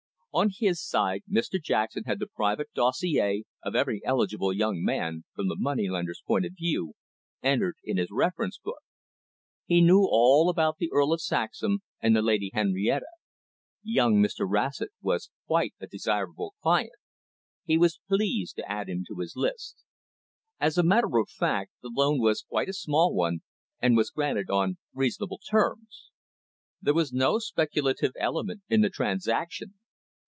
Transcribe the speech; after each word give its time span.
On 0.33 0.49
his 0.49 0.81
side, 0.81 1.23
Mr 1.29 1.61
Jackson 1.61 2.05
had 2.05 2.19
the 2.19 2.25
private 2.25 2.71
dossier 2.73 3.43
of 3.65 3.75
every 3.75 3.99
eligible 4.05 4.53
young 4.53 4.81
man, 4.81 5.25
from 5.35 5.49
the 5.49 5.57
moneylender's 5.59 6.23
point 6.25 6.45
of 6.45 6.53
view, 6.53 6.93
entered 7.43 7.75
in 7.83 7.97
his 7.97 8.07
reference 8.09 8.57
book. 8.57 8.79
He 9.65 9.81
knew 9.81 10.07
all 10.09 10.47
about 10.49 10.77
the 10.77 10.89
Earl 10.89 11.11
of 11.11 11.21
Saxham, 11.21 11.79
and 11.99 12.15
the 12.15 12.21
Lady 12.21 12.49
Henrietta. 12.53 13.07
Young 13.83 14.21
Mr 14.23 14.45
Rossett 14.49 14.91
was 15.01 15.29
quite 15.47 15.73
a 15.81 15.87
desirable 15.87 16.53
client. 16.63 16.93
He 17.65 17.77
was 17.77 17.99
pleased 18.07 18.55
to 18.55 18.71
add 18.71 18.87
him 18.87 19.03
to 19.09 19.17
his 19.19 19.35
list. 19.35 19.83
As 20.61 20.77
a 20.77 20.81
matter 20.83 21.17
of 21.17 21.27
fact, 21.29 21.73
the 21.81 21.89
loan 21.93 22.21
was 22.21 22.41
quite 22.47 22.69
a 22.69 22.73
small 22.73 23.13
one, 23.13 23.41
and 23.81 23.97
was 23.97 24.09
granted 24.11 24.49
on 24.49 24.77
reasonable 24.93 25.39
terms. 25.45 26.09
There 26.81 26.93
was 26.93 27.11
no 27.11 27.37
speculative 27.39 28.13
element 28.17 28.61
in 28.69 28.79
the 28.79 28.89
transaction. 28.89 29.73